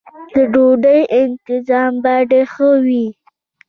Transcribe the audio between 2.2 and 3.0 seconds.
ډېر ښه و.